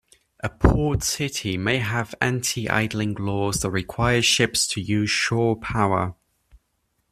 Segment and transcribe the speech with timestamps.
[0.39, 6.15] A port city may have anti-idling laws that require ships to use shore power.